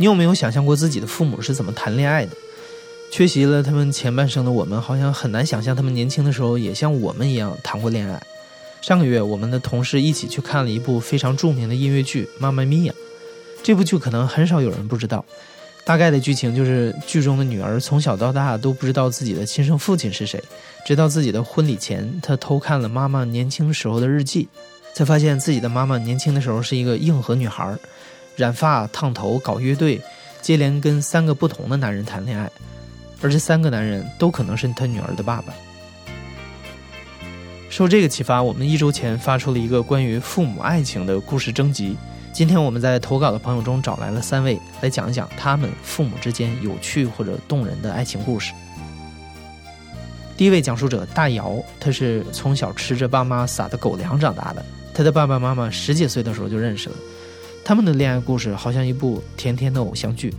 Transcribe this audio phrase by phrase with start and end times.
[0.00, 2.34] 你有没有想象过自己的父母是怎么谈恋爱的？
[3.12, 8.18] 缺席了他们前半生的我们，好像很难想象他们年轻的时候也像我们一样谈过恋爱。
[8.80, 12.94] 上个月，我们的同事一起去看了一部非常著名的音乐剧《妈妈咪呀》。
[13.62, 15.22] 这部剧可能很少有人不知道，
[15.84, 20.42] 大概的剧情就是剧中的女儿从小到大都不知道自己的亲生父亲是谁，
[20.86, 24.48] 直到自己的婚礼前，她偷看了妈妈年轻时候的日记，
[24.94, 27.76] 才发现自己的妈妈年轻的时候是一个硬核女孩。
[28.40, 30.00] 染发、烫头、搞乐队，
[30.40, 32.50] 接连跟三个不同的男人谈恋爱，
[33.20, 35.52] 而这三个男人都可能是他女儿的爸爸。
[37.68, 41.94] 受这个启发，我们一周前发出了一个关于父母爱情的故事征集。
[42.32, 48.54] 今天我们在投稿的朋友中找来了三位，来讲一讲他们父母之间有趣或者动人的爱情故事。
[50.34, 56.96] 第一位讲述者大姚，他是从小吃着爸妈撒的狗粮长大的，他的爸爸妈妈十几岁的时候就认识了。
[57.64, 60.34] 他们的恋爱故事好像一部甜甜的偶像剧。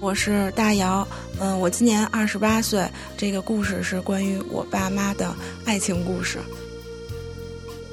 [0.00, 1.06] 我是大姚，
[1.38, 2.82] 嗯，我今年二十八岁。
[3.18, 5.34] 这个故事是关于我爸妈的
[5.66, 6.38] 爱情故事。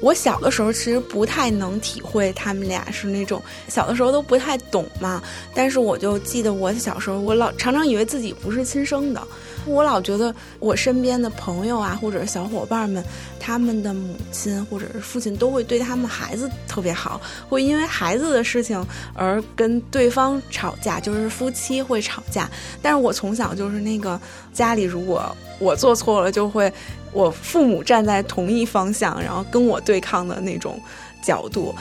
[0.00, 5.22] 我小的时候其实不太能体会他们俩是那种小的时候都不太懂嘛，
[5.54, 9.22] 但是我就记得我小时候，我老常常以为自己不是亲生的。
[9.66, 13.04] 我老觉得我身边的朋友啊，或者是小伙伴们，
[13.38, 18.82] 他们的母亲或者是父亲都会对他们孩子特别好，会因为孩子的事情
[19.12, 22.48] 而跟对方吵架，就是夫妻会吵架。
[22.80, 24.18] 但是我从小就是那个
[24.54, 26.72] 家里，如果我做错了，就会
[27.12, 30.80] 我父母站在同一方向，然后跟我对抗的那种
[31.22, 31.74] 角度。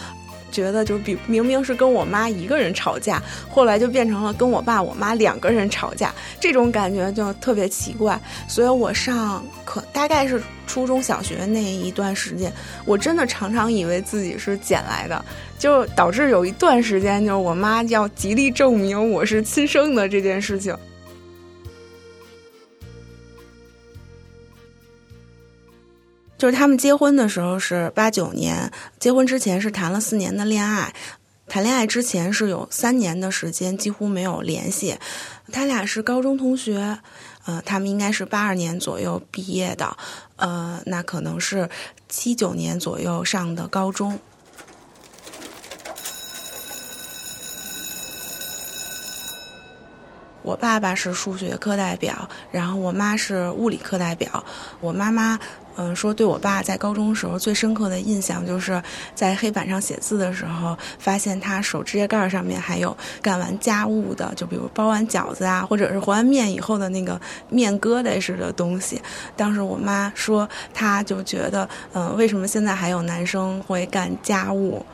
[0.49, 8.19] 觉得就比明明是跟我妈一个人吵架，后来就变成了跟我爸我妈两个人吵架，这种感觉就特别奇怪。
[8.47, 12.51] 所以我上可大概是初中小学那一段时间，
[12.85, 15.23] 我真的常常以为自己是捡来的，
[15.59, 20.75] 就导致有一段时间就是我妈要极力证明我是亲生的这件事情。
[26.37, 30.93] 就是他们结婚的时候是八九年，结婚之前是谈了四年的恋爱，
[31.47, 34.95] 谈恋爱之前是有三年的时间几乎没有联系。
[35.51, 36.99] 他俩是高中同学，
[37.45, 39.97] 呃，他们应该是八二年左右毕业的，
[40.35, 41.67] 呃，那可能是
[42.07, 44.19] 七九年左右上的高中。
[50.43, 54.45] 我爸爸是数学课代表，然后我妈是物理课代表，
[54.81, 55.39] 我妈妈。
[55.77, 58.81] 嗯，说对我爸在高中时候最深刻的印象，就是
[59.15, 69.01] 在黑板上写字的时候，发现他手指甲盖上面还有干完家务的，就比如包完饺子啊，或者是和完面以后的那个面疙瘩似的东西。
[69.35, 74.85] 当时我妈说，她就觉得，嗯，为什么现在还有男生会干家务？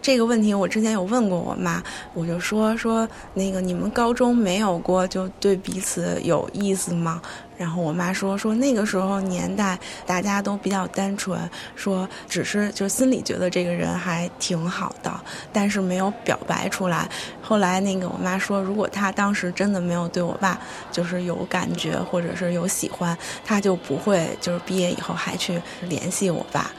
[0.00, 1.82] 这个问题我之前有问过我妈，
[2.14, 7.20] 我就说说那个你们高中没有过就对彼此有意思吗？
[7.56, 9.76] 然后我妈说说那个时候年代
[10.06, 11.38] 大家都比较单纯，
[11.74, 15.12] 说只是就心里觉得这个人还挺好的，
[15.52, 17.08] 但是没有表白出来。
[17.42, 20.58] 后来那个我妈说，如果她当时真的没有对我爸
[20.92, 26.70] 就是有感觉或者是有喜欢，她就不会就是毕业以后还去联系我爸。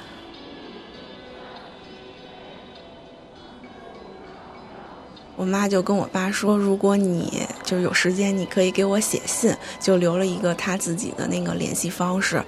[5.39, 12.43] 我妈就跟我爸说：“如果你就有时间，你可以给我写信。”就留了一个他自己的那个联系方式。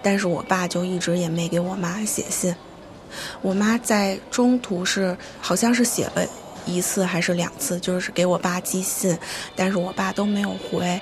[0.00, 2.56] 但是我爸就一直也没给我妈写信。
[3.42, 6.26] 我妈在中途是好像是写了
[6.64, 9.14] 一次还是两次，就是给我爸寄信，
[9.54, 10.98] 但是我爸都没有回。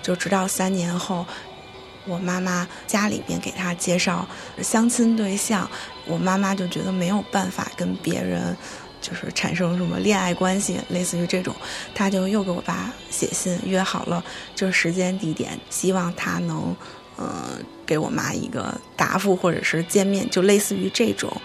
[0.00, 1.26] 就直到三年后，
[2.06, 4.26] 我妈妈家里边给他介绍
[4.62, 5.70] 相亲对象，
[6.06, 8.56] 我妈妈就觉得没有办法跟别人。
[9.00, 11.54] 就是产生什么恋爱关系，类似于这种，
[11.94, 14.24] 他就又给我爸写信，约好了
[14.54, 16.74] 就是时间地点，希望他能，
[17.16, 21.40] 呃，给我妈一个答复，或者是见面，就类似于这种。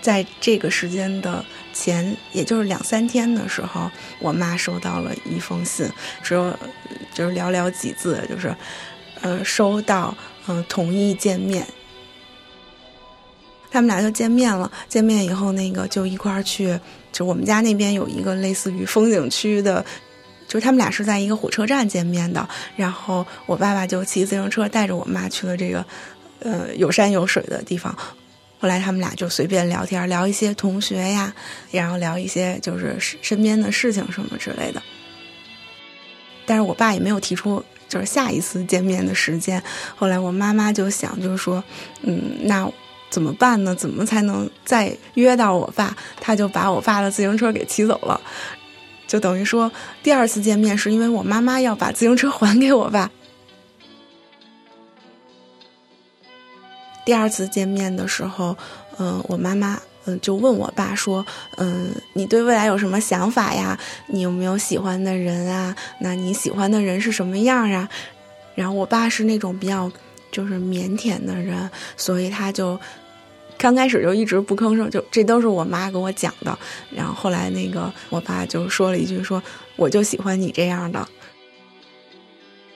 [0.00, 5.88] 在这个时间的前，也就是两三天的时候，我妈收到了一封信，
[6.22, 6.56] 只有
[7.12, 8.54] 就是寥寥几字，就是。
[9.20, 10.16] 呃，收到
[10.46, 11.66] 嗯同意见面。
[13.70, 16.78] 他们俩就见面了，见面以后那个就一块儿去，
[17.12, 19.84] 就我们家那边有一个类似于风景区的，
[20.46, 25.84] 就他们俩是在一个火车站见面的，然后我爸爸就骑自行车带着我妈去了这个，
[26.40, 27.96] 呃，有山有水的地方。
[28.60, 31.32] 后来他们俩就随便聊天，聊一些同学呀，
[31.70, 34.82] 然后聊一些就是身边的事情什么之类的。
[36.44, 39.62] 但是我爸也没有提出就是下一次见面的时间。
[39.94, 41.62] 后来我妈妈就想，就是说，
[42.02, 42.68] 嗯，那
[43.10, 43.74] 怎么办呢？
[43.74, 45.96] 怎么才能再约到我爸？
[46.20, 48.20] 他就把我爸的自行车给骑走了，
[49.06, 49.70] 就等于说
[50.02, 53.10] 第二次见面是因为我妈妈要把自行车还给我爸。
[57.04, 58.54] 第二次见面的时候，
[58.98, 61.24] 嗯，我妈妈嗯就问我爸说，
[61.56, 63.78] 嗯，你对未来有什么想法呀？
[64.08, 65.74] 你有没有喜欢的人啊？
[66.00, 67.88] 那你喜欢的人是什么样啊？
[68.54, 69.90] 然后我爸是那种比较
[70.30, 72.78] 就是腼腆的人，所以他就
[73.56, 76.58] 刚开始就一直不吭声，就这都是我妈给我讲的。
[76.90, 79.42] 然后后来那个我爸就说了一句说，
[79.76, 81.06] 我就喜欢你这样的。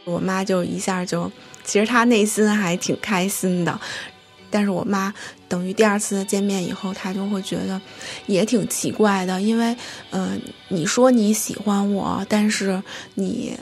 [0.04, 1.30] 我妈就一下就，
[1.62, 3.80] 其实她内心还挺开心的。
[4.50, 5.14] 但是我妈
[5.48, 7.80] 等于第二次见面以后，她就会觉得
[8.26, 9.74] 也挺奇怪的，因为，
[10.10, 10.38] 嗯，
[10.68, 12.82] 你说你喜欢我，但是
[13.14, 13.56] 你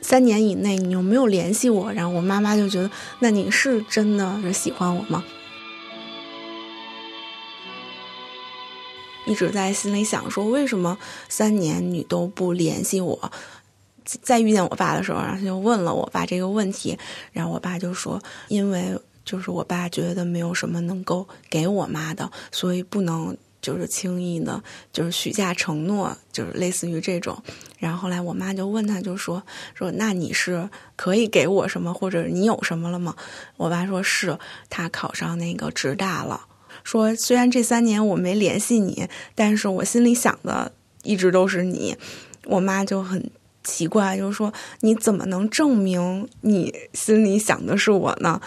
[0.00, 5.24] 三年以内你又没有联系我，然后我妈妈就觉得，那你是真的是喜欢我吗？
[9.26, 10.98] 一直在心里想说，为什么
[11.28, 13.32] 三年你都不联系我？
[14.04, 16.98] 在遇见我爸的时候，然后就问了我爸这个问题，
[17.32, 18.98] 然后我爸就说，因为。
[19.22, 24.62] 就是我爸觉得没有什么能够给我妈的，所以不能就是轻易的，
[24.92, 27.42] 就是许下承诺，就是类似于这种。
[27.78, 29.42] 然后后来我妈就问他，就说
[29.74, 33.14] 说那你是可以给我什么，或者你有什么了吗？
[33.56, 36.46] 我爸说是他考上那个职大了。
[36.82, 40.72] 说虽然这三年我没联系你，但是我心里想的
[41.02, 41.96] 一直都是你。
[42.46, 43.30] 我妈就很
[43.62, 48.40] 奇怪，就是说你怎么能证明你心里想的是我呢？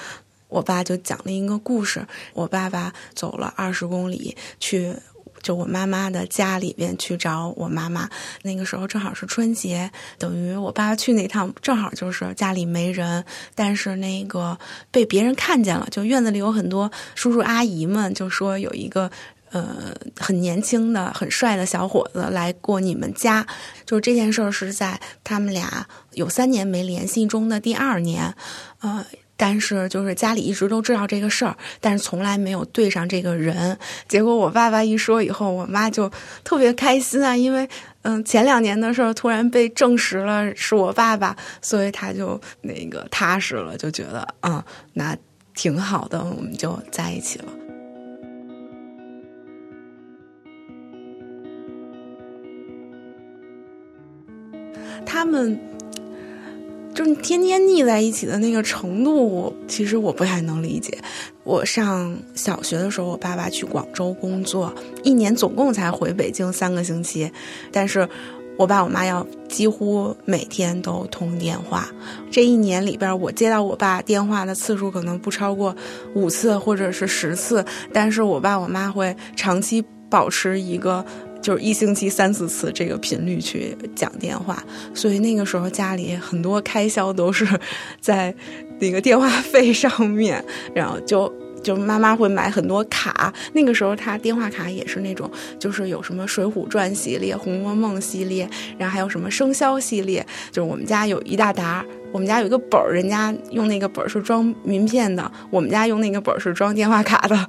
[0.54, 2.06] 我爸就讲了一个故事，
[2.36, 4.94] 我爸爸走了二十公里去，
[5.42, 8.08] 就我妈妈的家里边去找我妈妈。
[8.44, 9.90] 那个时候正好是春节，
[10.20, 14.56] 等于我爸爸去那趟正好就是家里没人，但是那个
[14.92, 19.10] 被别人看见了，就院子里有很多叔叔阿姨们就说有一个
[19.50, 23.46] 呃很年轻的、很帅的小伙子来过你们家。
[23.88, 28.36] 就这件事儿是在他们俩有三年没联系中的第二年，
[28.82, 29.04] 呃。
[29.46, 33.78] 但是就是家里一直都知道这个事儿，但是从来没有对上这个人。
[34.08, 36.10] 结果我爸爸一说以后，我妈就
[36.46, 37.68] 特别开心啊，因为
[38.04, 44.64] 嗯前两年的事儿突然被证实了是我爸爸，所以他就那个踏实了，就觉得嗯
[44.94, 45.14] 那
[45.54, 47.46] 挺好的，我们就在一起了。
[55.06, 55.73] 他们。
[56.94, 60.98] 就是天天腻在一起的那个程度，其实我不太能理解。
[61.44, 64.74] 我上小学的时候，我爸爸去广州工作，
[65.04, 67.30] 一年总共才回北京三个星期，
[67.72, 68.08] 但是
[68.58, 71.90] 我爸我妈要几乎每天都通电话。
[72.32, 75.76] 这一年里边，我接到我爸电话的次数可能不超过
[76.14, 81.04] 五次或者是十次，但是我爸我妈会长期保持一个。
[81.44, 84.64] 就是一星期三四次这个频率去讲电话，
[84.96, 87.46] 所以那个时候家里很多开销都是
[88.00, 88.34] 在
[88.80, 91.32] 那个电话费上面，然后就
[91.62, 107.48] 就妈妈会买很多卡，那个时候他电话卡也是那种，就是有什么《水浒传》系列、《红楼梦》系列，然后还有什么生肖系列，就是我们家有一大沓，我们家有一个本儿，人家用那个本儿是装名片的，我们家用那个本儿是装电话卡的。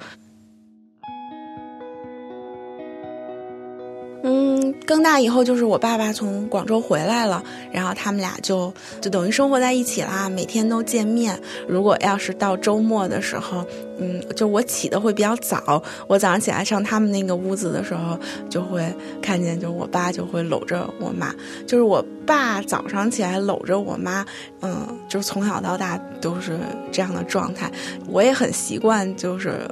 [4.87, 11.41] 更大以后就是我爸爸从广州回来了，然后他们俩就就等于生活在一起啦，每天都见面。
[11.67, 13.65] 如果要是到周末的时候，
[13.99, 18.19] 嗯，就我起的会比较早，我早上起来上他们那个屋子的时候，
[18.51, 18.85] 就会
[19.23, 21.35] 看见，就我爸就会搂着我妈，
[21.67, 24.25] 就是我爸早上起来搂着我妈，
[24.61, 26.59] 嗯，就是从小到大都是
[26.93, 27.71] 这样的状态，
[28.07, 29.67] 我也很习惯，就是。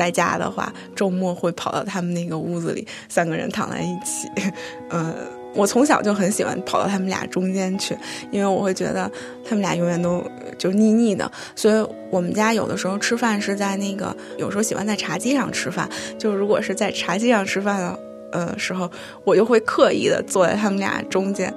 [0.00, 4.26] 在家的话，周末会跑到他们那个屋子里，三个人躺在一起。
[4.88, 5.14] 嗯，
[5.54, 7.94] 我从小就很喜欢跑到他们俩中间去，
[8.30, 9.10] 因为我会觉得
[9.46, 10.24] 他们俩永远都
[10.56, 11.30] 就腻腻的。
[11.54, 15.86] 所以我们家有的时候吃饭是在那个，有时候喜欢在茶几上吃饭。
[16.18, 17.98] 就如果是在茶几上吃饭的
[18.32, 18.90] 呃时候，
[19.24, 21.52] 我就会刻意的坐在他们俩中间。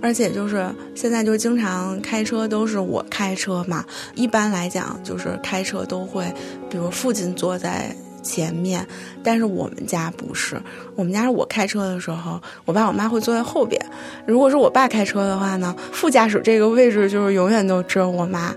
[0.00, 3.84] 而且就是现在就经常开车都是我开车嘛，
[4.14, 6.32] 一般来讲就是开车都会，
[6.70, 8.86] 比如父亲坐在前面，
[9.22, 10.60] 但是我们家不是，
[10.94, 13.80] 我们家是我开车的时候，我爸我妈会坐在后边。
[14.26, 18.54] 如果是我爸开车的话呢，副驾驶这个位置就是永远都只有我妈。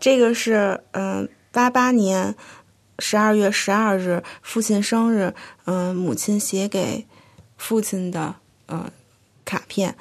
[0.00, 2.34] 这个是嗯，八八年
[3.00, 7.04] 十二月十二日父亲生日，嗯，母亲写给
[7.58, 8.36] 父亲的
[8.68, 8.90] 嗯
[9.44, 9.94] 卡片。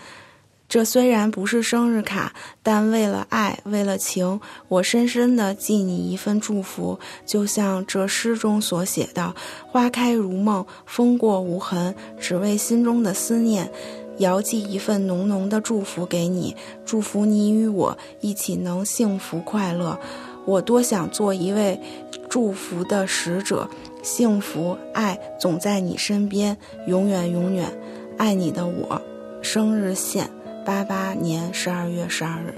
[0.69, 6.99] 这虽然不是生日卡，但为了爱，为了情，我深深的寄你一份祝福。
[7.25, 9.33] 就像这诗中所写的
[9.71, 13.71] ：“花开如梦，风过无痕，只为心中的思念。”
[14.19, 19.97] 遥寄一份浓浓的祝福给你，祝福你与我一起能幸福快乐。
[20.43, 21.79] 我多想做一位
[22.27, 23.69] 祝福的使者，
[24.07, 27.69] 幸福爱总在你身边，永远永远
[28.17, 29.01] 爱你的我。
[29.41, 30.29] 生日线，
[30.65, 32.55] 八八年十二月十二日。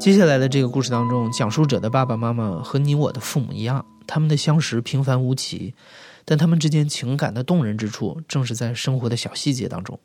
[0.00, 5.72] 接下来的这个故事当中，讲述者的爸爸妈妈和你我的父母一样，他们的相识平凡无奇，
[6.24, 10.00] 但他们之间情感的动人之处，正是在生活的小细节当中。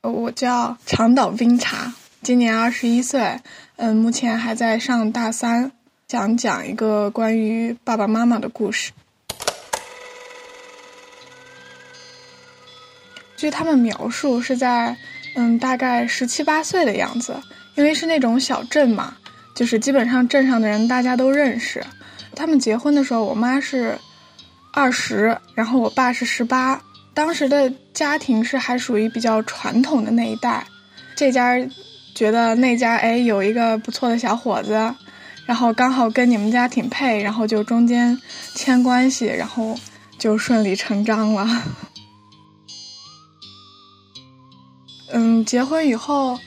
[0.00, 1.92] 我叫长岛冰茶，
[2.22, 3.38] 今年二十一岁，
[3.76, 5.72] 嗯，目前还在上大三，
[6.08, 8.92] 想讲一个关于爸爸妈妈的故事。
[13.36, 14.96] 据他们描述，是在
[15.34, 17.36] 嗯大概十七八岁的样子。
[17.74, 19.16] 因为是那种小镇嘛，
[19.54, 21.80] 就是基本上镇上的人大家都认识。
[22.38, 23.98] 他们结婚的时候，我妈是
[24.72, 26.80] 二十，然后我爸是十八。
[27.12, 30.64] 当时的家庭是还属于比较传统的那一代。
[31.16, 31.58] 这家
[32.14, 34.70] 觉得那家哎有一个不错的小伙子，
[35.46, 38.16] 然后刚好跟你们家挺配，然后就中间
[38.54, 39.76] 牵关系，然后
[40.16, 41.44] 就顺理成章了。
[45.10, 46.38] 嗯，结婚以后。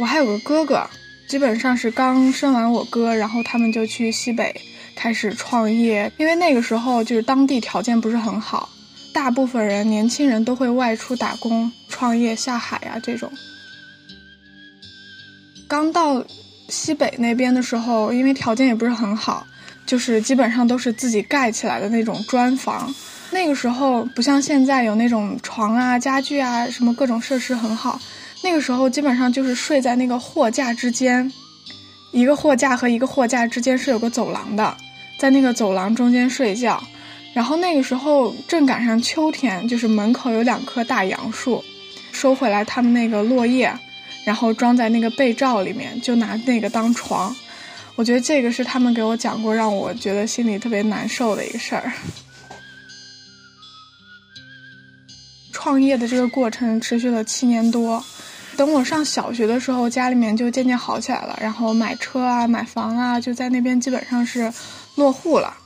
[0.00, 0.88] 我还有个哥哥，
[1.28, 4.54] 基本上是刚生完我哥，然后他们就去西北
[4.98, 6.10] 开始创业。
[6.16, 8.68] 因为那个时候就是当地条件不是很好，
[9.14, 13.30] 大部分人年轻人都会外出打工、创业、下海啊这种。
[15.68, 16.24] 刚到
[16.68, 19.46] 西北那边的时候，因为条件也不是很好，
[19.86, 22.92] 就是基本上都是自己盖起来的那种砖房。
[23.30, 28.00] 那个时候不像现在有那种床啊、家具啊什么各种设施很好。
[28.42, 31.30] 那个时候基本上就是睡在那个货架之间，
[32.12, 34.74] 一个货架和一个货架之间是有个走廊的，
[35.18, 36.82] 在那个走廊中间睡觉。
[37.34, 41.62] 然后那个时候正赶上秋天，就是门口有两棵大杨树，
[42.10, 43.72] 收回来他们那个落叶，
[44.24, 47.36] 然后装在那个被罩里面，就拿那个当床。
[47.94, 51.92] 我觉得这个是他们给我讲过，让我觉得心里特别难受的一个事儿。
[55.52, 58.02] 创业的这个过程持续了七年多。
[58.56, 64.52] 等我上小学的时候，家里面就渐渐好起来了，然后买车啊、买房啊，就在那边基本上是
[64.98, 65.56] 落户了。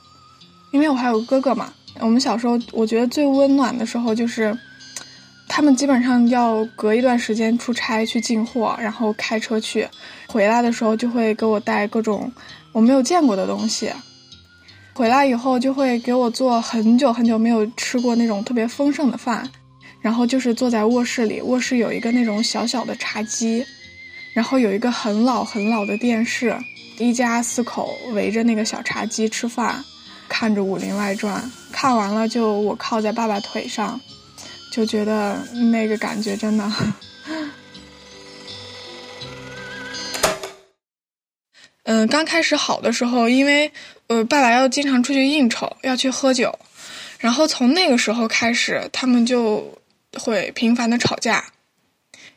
[0.71, 4.57] 因为我还有哥哥嘛，我们小时候我觉得最温暖的时候就是，
[5.49, 9.89] 他们基本上要隔一段时间出差去进货，然后开车去，
[10.29, 12.33] 回来的时候就会给我带各种
[12.73, 13.91] 我没有见过的东西，
[14.95, 19.51] 回来以后就会给我做很久很久没有吃过那种特别丰盛的饭。
[20.01, 23.65] 然后就是坐在卧室里，卧室有一个那种小小的茶几，
[24.35, 26.57] 然后有一个很老很老的电视，
[26.99, 29.85] 一家四口围着那个小茶几吃饭，
[30.29, 34.01] 看着《武林外传》，看完了就我靠在爸爸腿上，
[34.71, 36.73] 就觉得那个感觉真的。
[41.85, 43.71] 嗯，刚开始好的时候，因为
[44.07, 46.57] 呃爸爸要经常出去应酬，要去喝酒，
[47.19, 49.79] 然后从那个时候开始，他们就。
[50.21, 51.43] 会频繁的吵架，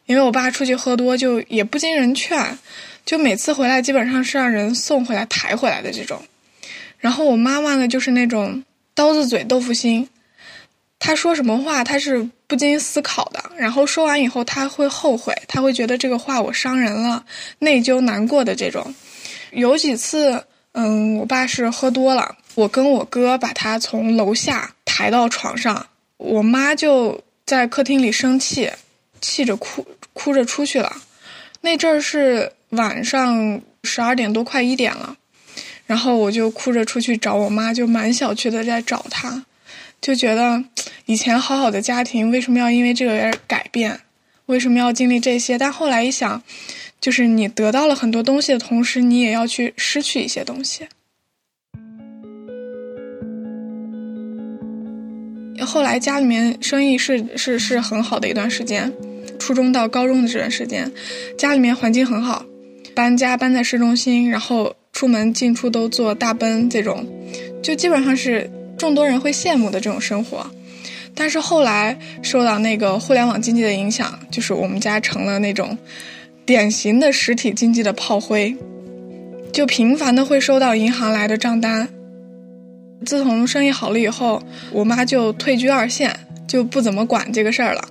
[0.05, 2.57] 因为我爸出去喝多就也不经人劝，
[3.05, 6.21] 就每次回来基本上是让人送回来抬回来的这种。
[6.99, 10.07] 然后我妈妈呢就是那种刀子嘴豆腐心，
[10.99, 17.25] 她说什么话她是不经思考的，然后说完以后她会后悔，她会觉得这个话我伤人了，
[17.59, 18.93] 内疚难过的这种。
[19.51, 20.43] 有几次，
[20.73, 27.19] 嗯，我爸是喝多了，我跟我哥把他从楼下抬到床上，我妈就。
[27.45, 28.67] 在客厅里生气，
[29.25, 30.95] 气着哭，哭着出去了。
[31.61, 35.17] 那阵儿是晚上十二点多，快一点了。
[35.87, 39.43] 然后我就哭着出去找我妈，就满小区的在找她，
[39.99, 40.63] 就觉得
[41.05, 43.99] 以前好好的家庭为什么要因为这个而改变？
[44.45, 45.57] 为什么要经历这些？
[45.57, 46.43] 但后来一想，
[47.01, 50.87] 就是你得到了很多东西的同时，你也要去失去一些东西。
[55.65, 58.91] 后来家里面生意是是是很好的一段时间，
[59.37, 60.91] 初中到高中的这段时间，
[61.37, 62.45] 家里面环境很好，
[62.93, 67.05] 搬家搬在市中心，然后出门进出都坐大奔这种，
[67.61, 70.45] 就基本上是众多人会羡慕的这种生活。
[71.13, 75.77] 但是后来受到那个互联网经济的影响，就是我们家成了那种
[76.45, 78.53] 典型的实体经济的炮灰，
[79.53, 81.87] 就频繁的会收到银行来的账单。
[83.05, 86.13] 自从生意好了以后，我妈就退居二线，
[86.47, 87.83] 就不怎么管这个事儿了。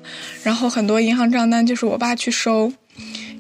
[0.43, 2.73] 然后很多银行账单就是我爸去收，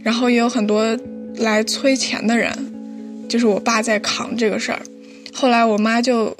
[0.03, 0.99] 然后也有很多
[1.37, 2.53] 来催钱的人，
[3.29, 4.81] 就是我爸在扛这个事儿。
[5.33, 6.37] 后来我妈就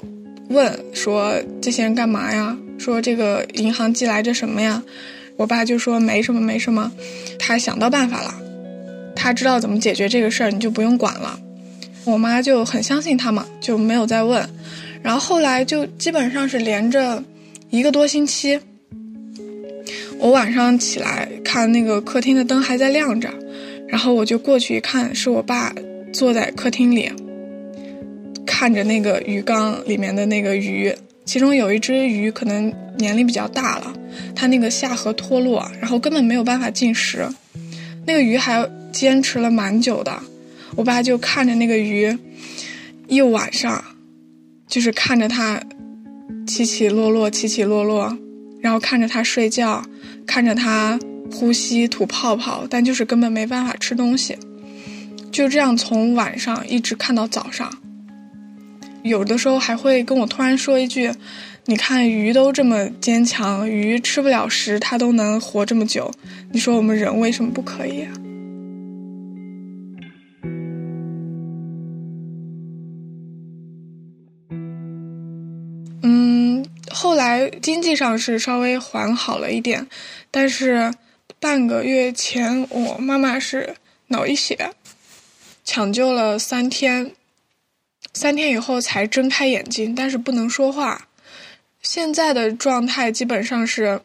[0.49, 4.81] 问说：“这些人干嘛呀？”说这个银行寄来这什么呀？
[5.37, 6.91] 我爸就说没什么没什么，
[7.39, 8.33] 他想到办法了，
[9.15, 11.39] 他知道怎么解决这个事儿，你就不用管了。
[12.03, 14.47] 我妈就很相信他嘛，就没有再问。
[15.01, 17.21] 然后后来就基本上是连着
[17.69, 18.59] 一个多星期，
[20.17, 23.29] 我晚上起来看那个客厅的灯还在亮着，
[23.87, 25.73] 然后我就过去一看，是我爸
[26.13, 27.11] 坐在客厅里，
[28.45, 30.93] 看着那个鱼缸里面的那个鱼，
[31.25, 33.93] 其中有一只鱼可能年龄比较大了，
[34.33, 37.27] 它那个下颌脱落，然后根本没有办法进食，
[38.05, 40.17] 那个鱼还坚持了蛮久的，
[40.75, 42.17] 我爸就看着那个鱼
[43.07, 43.83] 一晚上。
[44.67, 45.61] 就是看着它
[46.47, 48.15] 起起落落，起起落落，
[48.59, 49.83] 然后看着它睡觉，
[50.25, 50.99] 看着它
[51.31, 54.37] 呼吸吐泡泡，但就是根本没办法吃东西，
[55.31, 57.71] 就这样从晚上一直看到早上。
[59.03, 61.11] 有的时候还会跟我突然说一句
[61.65, 66.11] ：“你看鱼都这么坚强，鱼吃不了食，它都能活这么久，
[66.51, 68.11] 你说我们人为什么不可以啊？”
[77.05, 79.87] 后来经济上是稍微缓好了一点，
[80.31, 80.91] 但是
[81.39, 83.75] 半个月前我妈妈是
[84.07, 84.71] 脑溢血，
[85.63, 87.11] 抢救了三天，
[88.15, 91.07] 三天以后才睁开眼睛，但是不能说话。
[91.83, 94.01] 现在的状态基本上是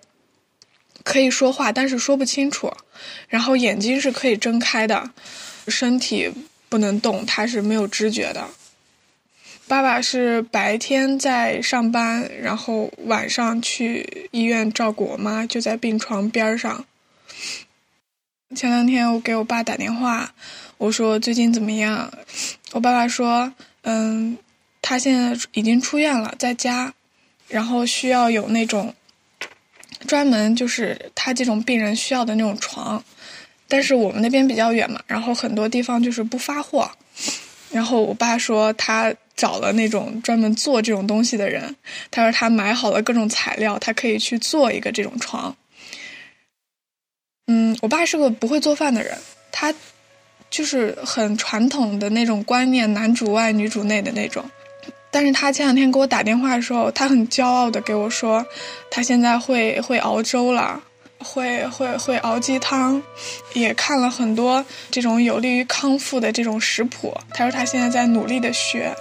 [1.02, 2.70] 可以说话，但是说不清楚，
[3.28, 5.10] 然后眼睛是可以睁开的，
[5.68, 6.30] 身体
[6.68, 8.46] 不能动，他是没有知觉的。
[9.70, 16.84] 爸爸是白天在上班，然后晚上去医院照顾我妈，就在病床边上。
[18.56, 20.34] 前两天我给我爸打电话，
[20.76, 22.12] 我说最近怎么样？
[22.72, 23.52] 我爸爸说，
[23.82, 24.36] 嗯，
[24.82, 26.92] 他现在已经出院了，在家，
[27.46, 28.92] 然后需要有那种
[30.04, 33.00] 专门就是他这种病人需要的那种床，
[33.68, 36.90] 但是我们那边比较远嘛，然后很多地方就是不发货。
[37.70, 39.14] 然后我爸说他。
[39.36, 41.74] 找了那种专门做这种东西的人，
[42.10, 45.56] 他说他买好了各种材料，他可以去做一个这种床。
[47.46, 49.16] 嗯，我爸是个不会做饭的人，
[49.50, 49.72] 他
[50.50, 54.44] 就是很传统的那种观念，男主外女主内的那种。
[55.10, 58.44] 但是他前两天给我打电话的时候，他很骄傲的给我说，
[58.90, 60.82] 他现在会会熬粥了，
[61.22, 63.02] 会会会熬鸡汤，
[63.52, 67.16] 也看了很多这种有利于康复的这种食谱。
[67.30, 68.94] 他说他现在在努力的学。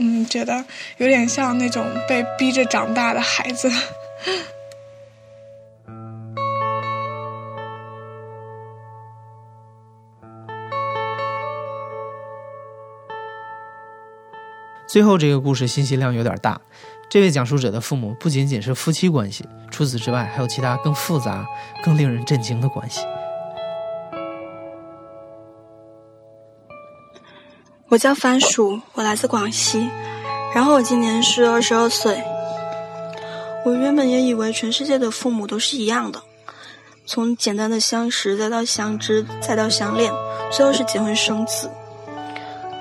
[0.00, 0.64] 嗯，觉得
[0.98, 3.68] 有点像那种被逼着长大的孩子。
[14.86, 16.60] 最后这个故事信息量有点大，
[17.10, 21.46] 这位讲述者的父母不仅仅是夫妻关系，除此之外还有其他更复杂、
[21.82, 23.00] 更令人震惊的关系。
[27.88, 29.88] 我叫番薯，我来自广西，
[30.54, 32.22] 然后我今年是二十二岁。
[33.64, 36.22] 我原本也以为全世界的父母都是一样的，
[37.06, 40.12] 从简单的相识，再到相知，再到相恋，
[40.52, 41.70] 最后是结婚生子。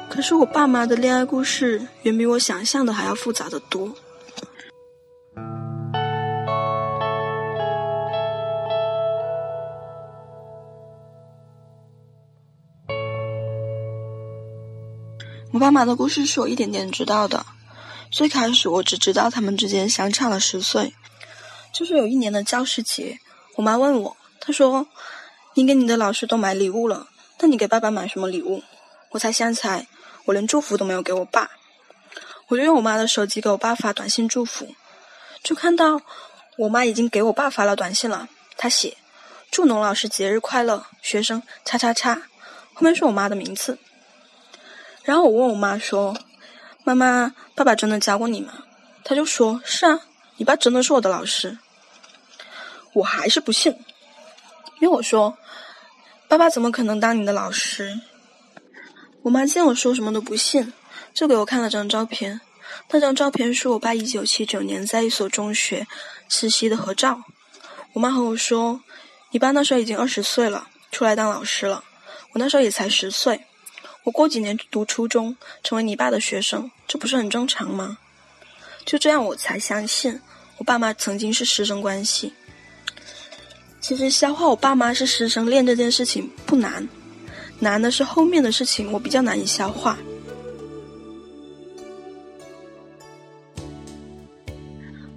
[0.09, 3.89] 可是我爸妈的恋爱故事远比我想象的还要复杂的多。
[15.57, 17.43] 我爸妈的故事是我一点点知道的。
[18.11, 20.93] 最开始我只知道他们之间相差了十岁。
[21.73, 23.17] 就是有一年的教师节，
[23.55, 24.87] 我妈问我，她说
[25.57, 27.07] ：“你给你的老师都买礼物了，
[27.39, 28.61] 那你给爸爸买什么礼物？”
[29.09, 29.87] 我才想起来，
[30.25, 31.49] 我连祝福都没有给我爸。
[32.49, 34.75] 我就用我妈的手机给我爸发短信祝福，
[35.41, 35.99] 就看到
[36.59, 38.95] 我妈已经给我爸发了短信了，她写
[39.49, 42.21] ：“祝农老师节日快乐，学生叉叉叉。”
[42.77, 43.79] 后面是我妈的名字。
[45.07, 46.13] 然后我问我妈说
[46.83, 48.51] ：“妈妈，爸爸真的教过你吗？”
[49.05, 50.01] 她就说：“是啊，
[50.35, 51.57] 你爸真的是我的老师。”
[52.91, 53.71] 我还是不信，
[54.81, 55.37] 因为我说
[56.27, 57.97] ：“爸爸怎么可能当你的老师？”
[59.23, 60.73] 我妈见我说什么都不信，
[61.13, 62.41] 就给我看了张照片。
[62.89, 65.87] 那张照片是我爸一九七九年在一所中学
[66.27, 67.23] 实习的合照。
[67.93, 68.81] 我妈和我说
[69.31, 71.81] ：“你爸那时候已经二十岁了，出来当老师了。
[72.33, 73.39] 我那时候也才十岁。
[74.07, 77.97] 我过几年读初中，成为你爸的学生，这不是很正常吗？”
[78.87, 80.17] 就这样，我才相信
[80.57, 82.31] 我爸妈曾经是师生关系。
[83.81, 86.87] 其实消化我爸妈是师生恋这件事情不难，
[87.59, 89.97] 难的是后面的事情，我比较难以消化。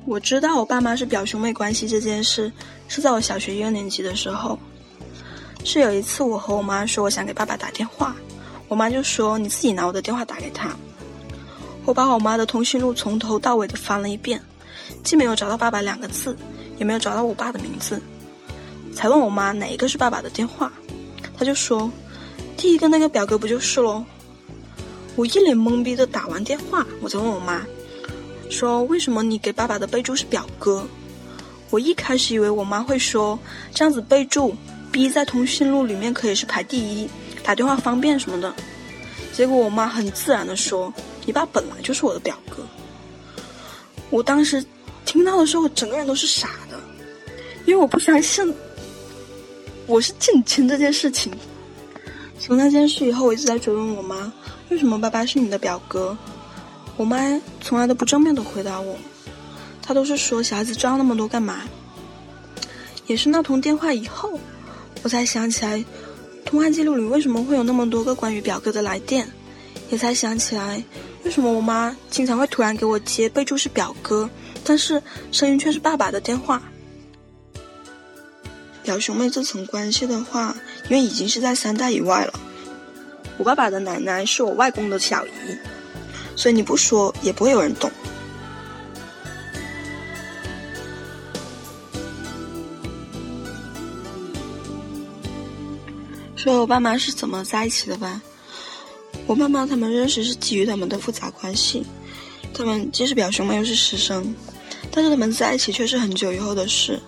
[0.05, 2.53] 我知道我爸妈是表兄妹关系这件事，
[2.89, 4.59] 是在我小学一二年级的时候。
[5.63, 8.17] 是有一次我和我妈说我想给爸爸打电话，
[8.71, 10.71] 我妈就说你自己拿我的电话打给他。
[11.85, 14.41] 我把我妈的通讯录从头到尾的翻了一遍，
[15.03, 16.37] 既没有找到爸爸两个字，
[16.79, 18.01] 也没有找到我爸的名字，
[18.95, 20.73] 才问我妈哪一个是爸爸的电话，
[21.37, 21.91] 她就说
[22.57, 24.05] 第一个那个表哥不就是喽。
[25.17, 27.67] 我一脸懵逼的打完电话，我才问我妈。
[28.51, 30.87] 说为什么你给爸爸的备注是表哥？
[31.71, 33.37] 我一开始以为我妈会说
[33.75, 34.55] 这样子备注
[34.93, 37.09] B 在通讯录里面可以是排第一，
[37.51, 38.55] 打电话方便什么的。
[39.33, 40.93] 结果我妈很自然的说
[41.27, 42.65] 你爸本来就是我的表哥。
[44.09, 44.65] 我当时
[45.05, 46.79] 听到的时候，我整个人都是傻的，
[47.67, 48.55] 因为我不相信
[49.89, 51.33] 我是近亲这件事情。
[52.39, 54.33] 从那件事以后，我一直在追问我妈，
[54.69, 56.17] 为什么爸爸是你的表哥？
[56.97, 57.19] 我妈
[57.61, 58.97] 从来都不正面的回答我，
[59.83, 61.63] 她都是说小孩子知道那么多干嘛？
[63.09, 64.39] 也是那通电话以后，
[65.03, 65.85] 我才想起来，
[66.51, 69.25] 通话记录里为什么会有那么多个关于表哥的来电，
[69.89, 70.83] 也才想起来
[71.23, 74.29] 为什么我妈经常会突然给我接备注是表哥，
[74.65, 76.61] 但是声音却是爸爸的电话。
[78.83, 80.57] 表兄妹这层关系的话，
[80.89, 82.35] 因为已经是在三代以外了，
[83.39, 85.31] 我爸爸的奶奶是我外公的小姨。
[86.35, 87.89] 所以你不说也不会有人懂。
[96.43, 98.19] 说我爸妈是怎么在一起的吧？
[99.27, 101.85] 我爸妈他们认识是基于他们的复杂关系，
[102.55, 104.35] 他们既是表兄妹又是师生，
[104.91, 106.99] 但是他们在一起却是很久以后的事。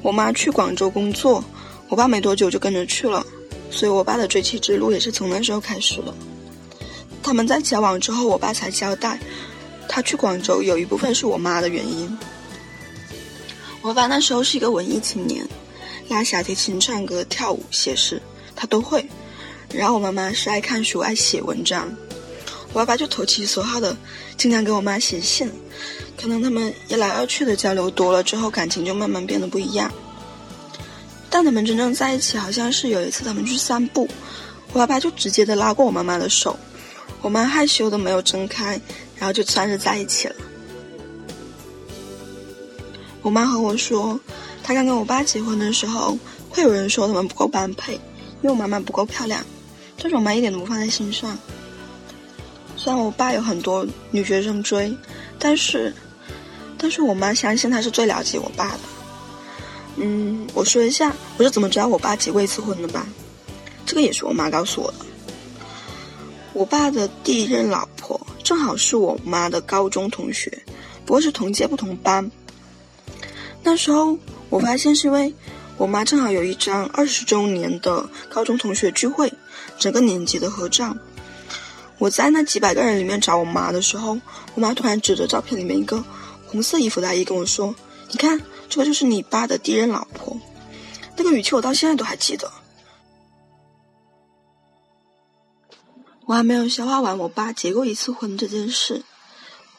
[0.00, 1.42] 我妈去广州工作，
[1.88, 3.26] 我爸没多久就跟着去了，
[3.68, 6.14] 所以我爸的追妻之路也是从那时候开始的。
[7.20, 9.18] 他们在交往之后，我爸才交代，
[9.88, 12.16] 他去广州有一部分是我妈的原因。
[13.82, 15.44] 我爸那时候是一个文艺青年，
[16.06, 18.22] 拉小提琴、唱歌、跳舞、写诗，
[18.58, 19.06] 他都会。
[19.72, 21.88] 然后我妈妈是爱看书、爱写文章，
[22.72, 23.96] 我爸爸就投其所好的，
[24.36, 25.48] 经常给我妈写信。
[26.20, 29.92] 可能他们一来二去的交流多了之后，感情就慢慢变得不一样。
[31.30, 34.08] 但他们真正在一起，好像是有一次他们去散步，
[34.72, 36.58] 我爸爸就直接的拉过我妈妈的手。
[37.20, 38.80] 我妈害羞的没有睁开，
[39.16, 40.34] 然后就算是在一起了。
[43.20, 44.18] 我妈和我说，
[44.62, 46.18] 她刚跟我爸结婚的时候，
[46.48, 48.00] 会有人说他们不够般配，
[48.42, 49.44] 因为我妈妈不够漂亮。
[50.00, 51.36] 但是我妈一点都不放在心上。
[52.76, 54.96] 虽然我爸有很多女学生追，
[55.38, 55.92] 但是，
[56.76, 58.80] 但是我妈相信他是最了解我爸的。
[59.96, 63.04] 嗯，我说一下我是怎么知道我爸结过一次婚的吧。
[63.84, 64.98] 这个也是我妈告诉我的。
[66.52, 70.62] 我爸的第一任老婆正好是我妈的高中同学，
[71.04, 72.30] 不过是同届不同班。
[73.64, 74.16] 那时候
[74.48, 75.34] 我发现是因为
[75.78, 79.32] 我妈正好有一张二十周年的高中同学聚会，
[79.78, 80.94] 整个年级的合照。
[81.98, 84.18] 我在那几百个人里面找我妈的时候，
[84.54, 86.04] 我妈突然指着照片里面一个
[86.48, 87.72] 红色衣服的阿姨跟我说
[88.10, 90.36] ：“你看，这个就是你爸的第一任老婆。”
[91.16, 92.50] 那个语气我到现在都还记得。
[96.26, 99.04] 我还没有消化完我爸结过一次婚这件事，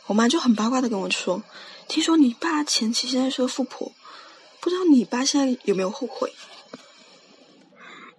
[0.08, 1.44] 我妈就很八卦的跟我说
[1.88, 3.92] ：“听说你爸前妻现在是个富婆，
[4.60, 6.34] 不知道你爸现在有没有后悔？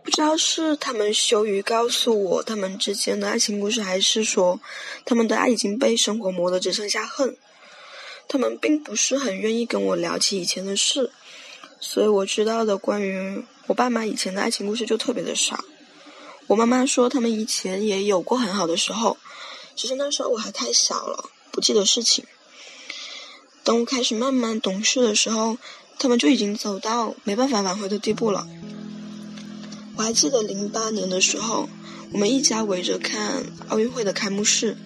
[0.02, 4.58] 不知道是他们羞于告诉我他们之间的爱情故事，还是说
[5.04, 7.36] 他们的爱已经被生活磨得只剩下恨？
[8.26, 11.10] 他们并不是很愿意跟我聊起以前的事，
[11.80, 15.64] 所以我知道的关于我爸妈以前的爱情故事就特别的少。”
[16.48, 19.16] 我妈妈说，他们以前也有过很好的时候，
[19.76, 22.24] 只是那时候我还太小了，不记得事情。
[23.62, 25.58] 等我开始慢慢懂事的时候，
[26.00, 28.48] 他们就已经走到没办法挽回的地步了。
[29.96, 31.68] 我还记得零八年的时候，
[32.10, 34.78] 我们一家围着看奥运会的开幕式，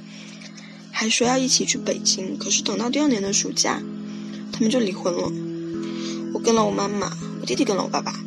[0.90, 2.36] 还说要一起去北京。
[2.36, 3.80] 可是等到第二年的暑假，
[4.52, 5.30] 他们就离婚了。
[6.32, 8.18] 我跟了我妈妈，我弟弟跟了我爸爸。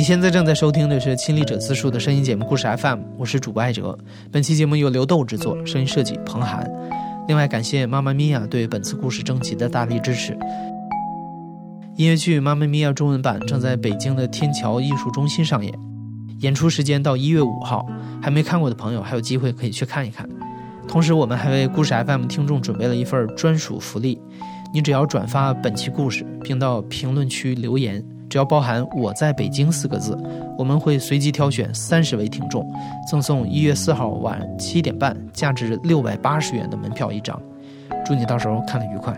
[0.00, 3.98] 你现在正在收听的是《亲历者自述》的声音节目故事 FM，我是主播艾哲。
[4.32, 6.66] 本期节目由刘豆制作，声音设计彭涵。
[7.28, 10.34] 另外，感谢妈妈咪呀对本次故事征集的大力支持。
[11.96, 15.70] 音乐剧《妈妈咪呀》中文版正在北京的天桥艺术中心上演，
[16.38, 17.86] 演出时间到一月五号，
[18.22, 20.26] 还没看过的朋友还有机会可以去看一看。
[20.88, 24.18] 同时，我们还为故事 FM 听众准备了一份专属福利，
[24.72, 28.02] 你只要转发本期故事，并到评论区留言。
[28.30, 30.16] 只要包含“我在北京”四个字，
[30.56, 32.64] 我们会随机挑选三十位听众，
[33.10, 37.38] 赠送一月四号晚七点半价值六百八十元的门票一张。
[38.06, 39.12] 祝你到时候看得愉快。